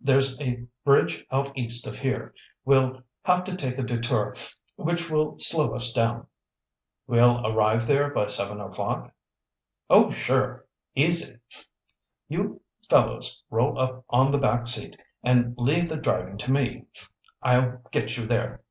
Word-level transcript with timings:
"There's 0.00 0.40
a 0.40 0.66
bridge 0.86 1.26
out 1.30 1.54
East 1.54 1.86
of 1.86 1.98
here. 1.98 2.32
We'll 2.64 3.02
have 3.26 3.44
to 3.44 3.54
take 3.54 3.76
a 3.76 3.82
detour 3.82 4.34
which 4.76 5.10
will 5.10 5.36
slow 5.36 5.74
us 5.74 5.92
down." 5.92 6.28
"We'll 7.06 7.46
arrive 7.46 7.86
there 7.86 8.08
by 8.08 8.28
seven 8.28 8.58
o'clock?" 8.58 9.12
"Oh, 9.90 10.10
sure. 10.10 10.64
Easy! 10.94 11.36
You 12.26 12.62
fellows 12.88 13.42
roll 13.50 13.78
up 13.78 14.06
on 14.08 14.32
the 14.32 14.38
back 14.38 14.66
seat 14.66 14.98
and 15.22 15.54
leave 15.58 15.90
the 15.90 15.98
driving 15.98 16.38
to 16.38 16.50
me. 16.52 16.86
I'll 17.42 17.82
get 17.92 18.16
you 18.16 18.26
there." 18.26 18.62